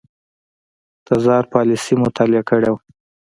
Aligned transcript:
تزار 1.07 1.43
پالیسي 1.53 1.95
مطالعه 2.03 2.43
کړې 2.49 2.69
وه. 2.71 2.79